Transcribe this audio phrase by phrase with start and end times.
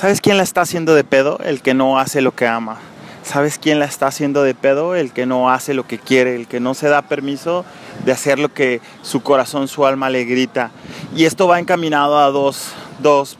[0.00, 1.38] ¿Sabes quién la está haciendo de pedo?
[1.44, 2.78] El que no hace lo que ama.
[3.22, 4.94] ¿Sabes quién la está haciendo de pedo?
[4.94, 7.66] El que no hace lo que quiere, el que no se da permiso
[8.06, 10.70] de hacer lo que su corazón, su alma le grita.
[11.14, 12.68] Y esto va encaminado a dos,
[13.00, 13.36] dos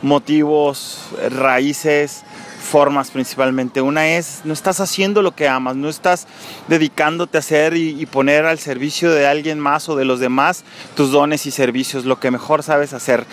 [0.00, 2.22] motivos, raíces,
[2.62, 3.82] formas principalmente.
[3.82, 6.26] Una es, no estás haciendo lo que amas, no estás
[6.68, 10.64] dedicándote a hacer y, y, poner al servicio de alguien más o de los demás
[10.96, 13.26] tus dones y servicios, lo que mejor sabes hacer.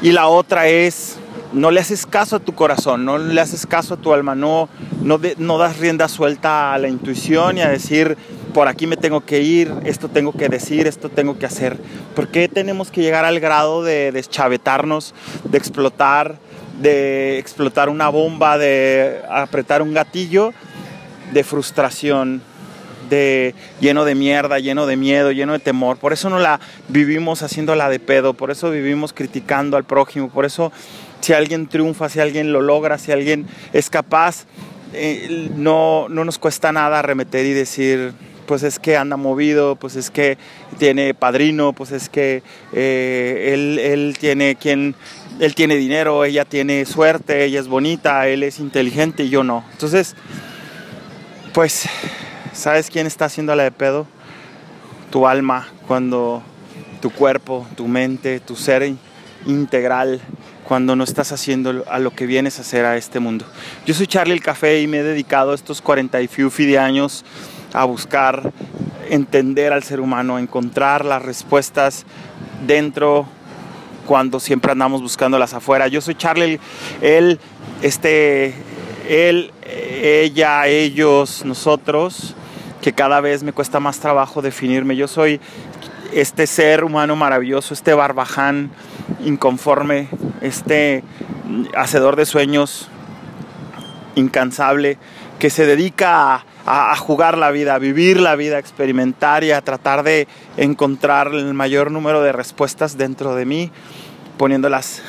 [0.00, 1.16] Y la otra es,
[1.52, 4.68] no le haces caso a tu corazón, no le haces caso a tu alma, no,
[5.02, 8.16] no, no das rienda suelta a la intuición y a decir,
[8.52, 11.78] por aquí me tengo que ir, esto tengo que decir, esto tengo que hacer.
[12.14, 15.14] ¿Por qué tenemos que llegar al grado de deschavetarnos,
[15.44, 16.36] de explotar,
[16.80, 20.52] de explotar una bomba, de apretar un gatillo
[21.32, 22.42] de frustración,
[23.80, 25.96] lleno de mierda, lleno de miedo, lleno de temor.
[25.96, 30.44] Por eso no la vivimos haciéndola de pedo, por eso vivimos criticando al prójimo, por
[30.44, 30.72] eso
[31.20, 34.46] si alguien triunfa, si alguien lo logra, si alguien es capaz,
[34.92, 38.12] eh, no, no nos cuesta nada arremeter y decir,
[38.46, 40.36] pues es que anda movido, pues es que
[40.78, 44.94] tiene padrino, pues es que eh, él, él, tiene quien,
[45.40, 49.64] él tiene dinero, ella tiene suerte, ella es bonita, él es inteligente y yo no.
[49.72, 50.16] Entonces,
[51.52, 51.88] pues,
[52.52, 54.06] ¿sabes quién está haciendo la de pedo?
[55.10, 56.42] Tu alma, cuando
[57.00, 58.94] tu cuerpo, tu mente, tu ser
[59.46, 60.20] integral
[60.64, 63.44] cuando no estás haciendo a lo que vienes a hacer a este mundo.
[63.84, 67.24] Yo soy Charlie el Café y me he dedicado estos 40 y fiufi de años
[67.72, 68.52] a buscar
[69.10, 72.06] entender al ser humano, encontrar las respuestas
[72.66, 73.26] dentro
[74.06, 75.88] cuando siempre andamos buscándolas afuera.
[75.88, 76.60] Yo soy Charlie,
[77.00, 77.38] él,
[77.82, 78.54] este,
[79.08, 82.34] él, ella, ellos, nosotros,
[82.82, 84.96] que cada vez me cuesta más trabajo definirme.
[84.96, 85.40] Yo soy
[86.12, 88.70] este ser humano maravilloso, este barbaján
[89.24, 90.08] inconforme,
[90.42, 91.02] este
[91.74, 92.88] hacedor de sueños
[94.16, 94.98] incansable,
[95.38, 99.52] que se dedica a, a, jugar la vida, a vivir la vida, a experimentar y
[99.52, 103.70] a tratar de encontrar el mayor número de respuestas dentro de mí,
[104.36, 105.02] poniéndolas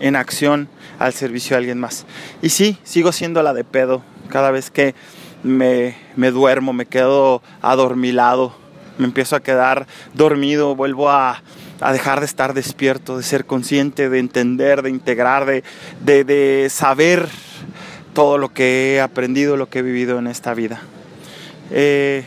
[0.00, 2.06] en acción al servicio de alguien más.
[2.42, 4.02] Y sí, sigo siendo la de pedo.
[4.28, 4.94] Cada vez que
[5.42, 8.54] me, me duermo, me quedo adormilado,
[8.98, 11.42] me empiezo a quedar dormido, vuelvo a,
[11.80, 15.64] a dejar de estar despierto, de ser consciente, de entender, de integrar, de,
[16.04, 17.28] de, de saber
[18.12, 20.80] todo lo que he aprendido, lo que he vivido en esta vida.
[21.70, 22.24] Eh,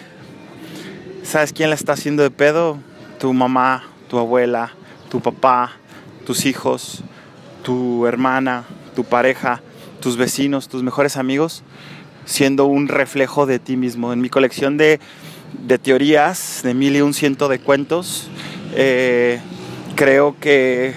[1.23, 2.79] ¿Sabes quién la está haciendo de pedo?
[3.19, 4.71] Tu mamá, tu abuela,
[5.09, 5.73] tu papá,
[6.25, 7.03] tus hijos,
[7.63, 9.61] tu hermana, tu pareja,
[9.99, 11.63] tus vecinos, tus mejores amigos,
[12.25, 14.13] siendo un reflejo de ti mismo.
[14.13, 14.99] En mi colección de,
[15.65, 18.29] de teorías, de mil y un ciento de cuentos,
[18.75, 19.39] eh,
[19.95, 20.93] creo que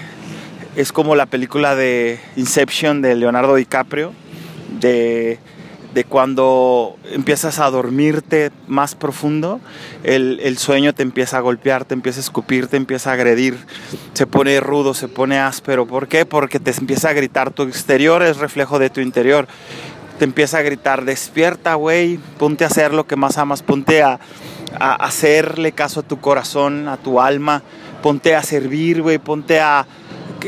[0.75, 4.13] es como la película de Inception de Leonardo DiCaprio,
[4.79, 5.39] de,
[5.93, 9.59] de cuando empiezas a dormirte más profundo,
[10.03, 13.57] el, el, sueño te empieza a golpear, te empieza a escupir, te empieza a agredir,
[14.13, 15.87] se pone rudo, se pone áspero.
[15.87, 16.25] ¿Por qué?
[16.25, 19.47] Porque te empieza a gritar, tu exterior es reflejo de tu interior.
[20.19, 24.19] Te empieza a gritar, despierta, güey, ponte a hacer lo que más amas, ponte a,
[24.79, 27.63] hacerle caso a tu corazón, a tu alma,
[28.01, 29.87] ponte a servir, güey, ponte a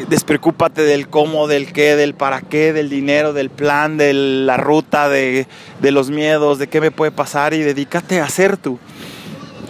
[0.08, 5.10] despreocúpate del cómo, del qué, del para qué, del dinero, del plan, de la ruta,
[5.10, 5.48] de,
[5.82, 8.80] de, los miedos, de qué me puede pasar y dedícate a ser tú.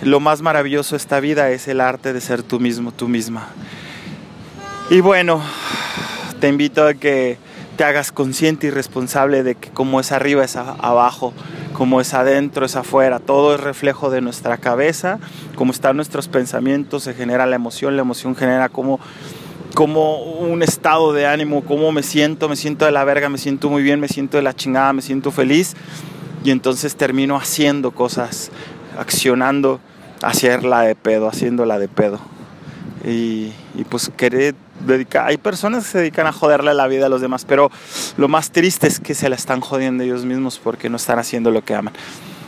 [0.01, 3.47] Lo más maravilloso de esta vida es el arte de ser tú mismo, tú misma.
[4.89, 5.41] Y bueno,
[6.39, 7.37] te invito a que
[7.79, 11.31] te hagas consciente y responsable de que como es arriba es abajo,
[11.71, 15.17] como es adentro es afuera, todo es reflejo de nuestra cabeza,
[15.55, 18.99] como están nuestros pensamientos, se genera la emoción, la emoción genera como
[19.75, 23.69] como un estado de ánimo, cómo me siento, me siento de la verga, me siento
[23.69, 25.77] muy bien, me siento de la chingada, me siento feliz
[26.43, 28.51] y entonces termino haciendo cosas,
[28.97, 29.79] accionando,
[30.21, 32.19] hacerla de pedo, haciéndola de pedo.
[33.05, 34.53] Y, y pues querer
[34.85, 37.71] dedicar, hay personas que se dedican a joderle la vida a los demás, pero
[38.17, 41.51] lo más triste es que se la están jodiendo ellos mismos porque no están haciendo
[41.51, 41.93] lo que aman.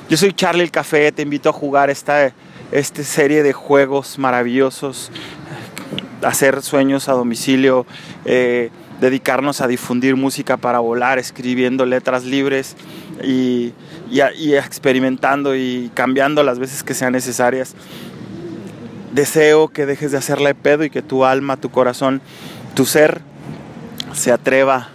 [0.10, 2.34] Yo soy Charlie el Café, te invito a jugar esta,
[2.72, 5.12] esta serie de juegos maravillosos
[6.24, 7.86] hacer sueños a domicilio,
[8.26, 8.70] eh,
[9.00, 12.76] dedicarnos a difundir música para volar, escribiendo letras libres
[13.24, 13.74] y,
[14.10, 17.76] y, experimentando y cambiando las veces que sean necesarias.
[19.14, 22.22] Deseo que dejes de hacerle pedo y que tu alma, tu corazón,
[22.76, 23.22] tu ser
[24.14, 24.90] se atreva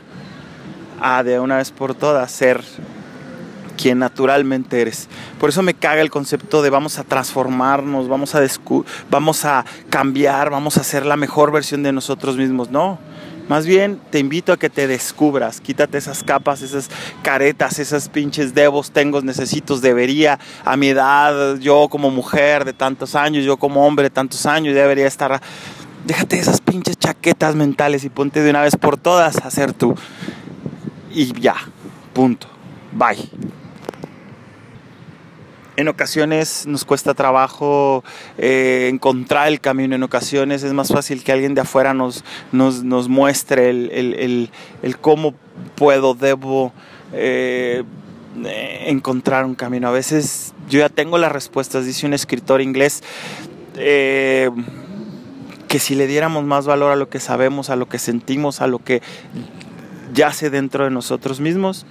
[1.01, 2.63] a de una vez por todas ser
[3.77, 5.09] quien naturalmente eres.
[5.39, 8.43] Por eso me caga el concepto de vamos a transformarnos, vamos a,
[9.11, 12.71] vamos a cambiar, vamos a ser la mejor versión de nosotros mismos.
[12.71, 12.99] No,
[13.49, 16.91] Más bien te invito a que te descubras, quítate esas capas, esas
[17.23, 23.15] caretas, esas pinches debos, tengo, necesitos, debería, a mi edad, yo como mujer de tantos
[23.15, 25.41] años, yo como hombre de tantos años, debería estar...
[26.05, 29.95] Déjate esas pinches chaquetas mentales y ponte de una vez por todas a hacer tú.
[31.13, 31.57] Y ya,
[32.13, 32.47] punto.
[32.93, 33.66] Bye
[35.77, 38.03] en ocasiones nos cuesta trabajo
[38.39, 42.83] eh, encontrar el camino, en ocasiones es más fácil que alguien de afuera nos, nos,
[42.83, 44.51] nos muestre el, el,
[44.83, 45.35] el, cómo
[45.75, 46.73] puedo, debo
[47.13, 47.85] eh,
[48.87, 49.89] encontrar un camino.
[49.89, 53.03] A veces yo ya tengo las respuestas, dice un escritor inglés.
[53.77, 54.51] Eh,
[55.69, 58.69] que si le diéramos más valor a lo que sabemos, a lo que sentimos, a
[58.69, 59.03] lo que
[60.15, 61.87] yace dentro de nosotros mismos,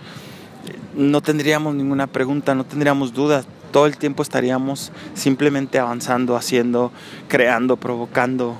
[0.96, 3.46] no tendríamos ninguna pregunta, no tendríamos dudas,
[3.76, 6.94] todo el tiempo estaríamos simplemente avanzando, haciendo,
[7.28, 8.56] creando, provocando.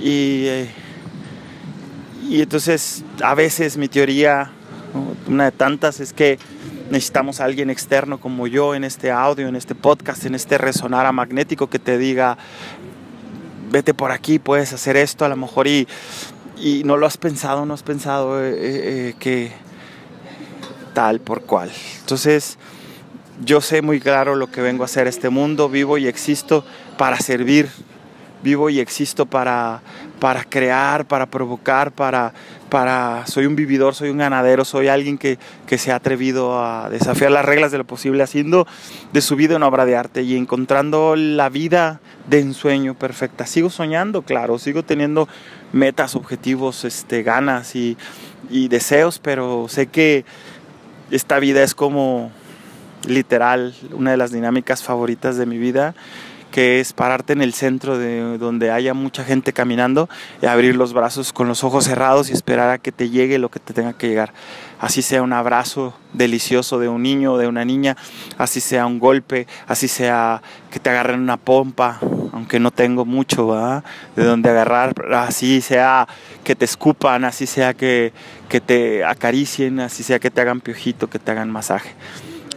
[0.00, 0.70] Y, eh,
[2.28, 4.52] y entonces a veces mi teoría,
[5.26, 6.38] una de tantas, es que
[6.92, 11.12] necesitamos a alguien externo como yo en este audio, en este podcast, en este resonar
[11.12, 12.38] magnético que te diga,
[13.72, 15.88] vete por aquí, puedes hacer esto a lo mejor y,
[16.62, 19.50] y no lo has pensado, no has pensado eh, eh, que
[20.94, 21.72] tal por cual.
[22.02, 22.56] Entonces,
[23.44, 26.64] yo sé muy claro lo que vengo a hacer este mundo, vivo y existo
[26.96, 27.68] para servir,
[28.42, 29.80] vivo y existo para,
[30.20, 32.32] para crear, para provocar, para,
[32.68, 36.88] para, soy un vividor, soy un ganadero, soy alguien que, que, se ha atrevido a
[36.90, 38.66] desafiar las reglas de lo posible, haciendo
[39.12, 43.46] de su vida una obra de arte y encontrando la vida de ensueño perfecta.
[43.46, 45.28] Sigo soñando, claro, sigo teniendo
[45.72, 47.96] metas, objetivos, este, ganas y,
[48.50, 50.24] y deseos, pero sé que
[51.10, 52.30] esta vida es como
[53.06, 55.94] literal, una de las dinámicas favoritas de mi vida,
[56.50, 60.08] que es pararte en el centro de donde haya mucha gente caminando
[60.40, 63.50] y abrir los brazos con los ojos cerrados y esperar a que te llegue lo
[63.50, 64.32] que te tenga que llegar.
[64.80, 67.96] Así sea un abrazo delicioso de un niño o de una niña,
[68.38, 71.98] así sea un golpe, así sea que te agarren una pompa,
[72.32, 73.82] aunque no tengo mucho
[74.16, 76.08] de donde agarrar, así sea
[76.44, 78.12] que te escupan, así sea que,
[78.48, 81.94] que te acaricien, así sea que te hagan piojito, que te hagan masaje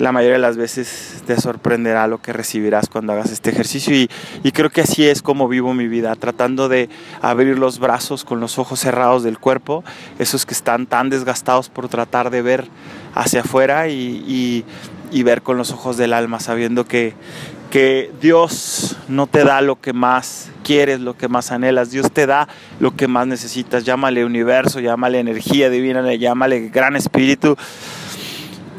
[0.01, 3.95] la mayoría de las veces te sorprenderá lo que recibirás cuando hagas este ejercicio.
[3.95, 6.89] Y, creo que así es como vivo mi vida, tratando de
[7.21, 9.83] abrir los brazos con los ojos cerrados del cuerpo,
[10.18, 12.68] esos que están tan desgastados por tratar de ver
[13.13, 14.65] hacia afuera y,
[15.24, 17.13] ver con los ojos del alma, sabiendo que,
[17.69, 22.25] que Dios no te da lo que más quieres, lo que más anhelas, Dios te
[22.25, 22.47] da
[22.80, 27.56] lo que más necesitas, llámale universo, llámale energía divina, llámale gran espíritu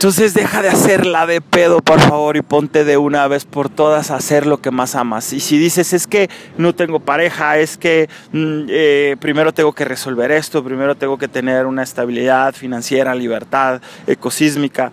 [0.03, 4.11] entonces deja de hacerla de pedo, por favor, y ponte de una vez por todas
[4.11, 5.33] a hacer lo que más amas.
[5.33, 6.29] Y si dices, es que
[6.59, 11.29] no tengo pareja, es que mm, eh, primero tengo que resolver esto, primero tengo que
[11.29, 14.91] tener una estabilidad financiera, libertad ecosísmica.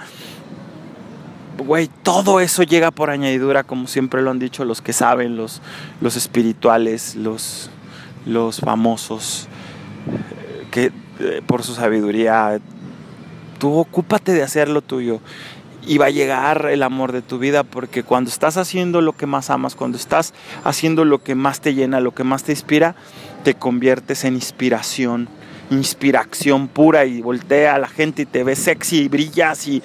[1.57, 5.63] Güey, todo eso llega por añadidura, como siempre lo han dicho los que saben, los,
[6.01, 7.71] los espirituales, los,
[8.27, 9.47] los famosos,
[10.07, 12.59] eh, que eh, por su sabiduría
[13.59, 15.19] Tú ocúpate de hacer lo tuyo
[15.85, 19.25] y va a llegar el amor de tu vida porque cuando estás haciendo lo que
[19.25, 20.33] más amas, cuando estás
[20.63, 22.95] haciendo lo que más te llena, lo que más te inspira,
[23.43, 25.27] te conviertes en inspiración,
[25.71, 29.83] inspiración pura y voltea a la gente y te ves sexy y brillas y,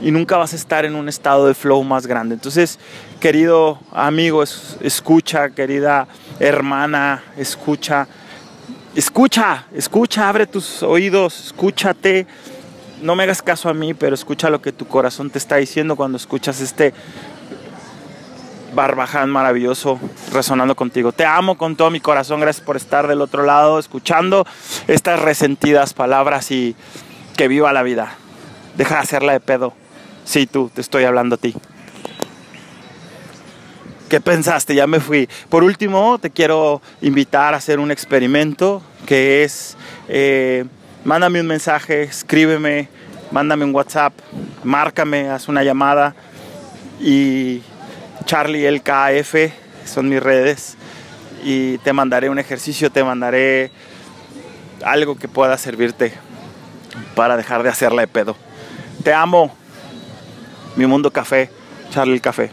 [0.00, 2.34] y nunca vas a estar en un estado de flow más grande.
[2.34, 2.78] Entonces,
[3.20, 6.08] querido amigo, escucha, querida
[6.38, 8.08] hermana, escucha,
[8.94, 12.26] escucha, escucha, abre tus oídos, escúchate
[13.02, 15.96] no me hagas caso a mí, pero escucha lo que tu corazón te está diciendo
[15.96, 16.92] cuando escuchas este
[18.74, 19.98] barbaján maravilloso
[20.32, 21.12] resonando contigo.
[21.12, 24.46] Te amo con todo mi corazón, gracias por estar del otro lado escuchando
[24.86, 26.76] estas resentidas palabras y
[27.36, 28.14] que viva la vida.
[28.76, 29.74] Deja de hacerla de pedo.
[30.24, 31.54] Sí, tú, te estoy hablando a ti.
[34.08, 34.74] ¿Qué pensaste?
[34.74, 35.28] Ya me fui.
[35.48, 39.76] Por último, te quiero invitar a hacer un experimento que es...
[40.08, 40.64] Eh,
[41.04, 42.88] mándame un mensaje, escríbeme,
[43.30, 44.12] mándame un WhatsApp,
[44.64, 46.14] márcame, haz una llamada
[47.00, 47.62] y
[48.24, 49.34] Charlie LKF
[49.84, 50.76] son mis redes
[51.44, 53.70] y te mandaré un ejercicio, te mandaré
[54.84, 56.12] algo que pueda servirte
[57.14, 58.36] para dejar de hacerla de pedo.
[59.02, 59.54] Te amo,
[60.76, 61.50] mi mundo café,
[61.90, 62.50] Charlie el Café.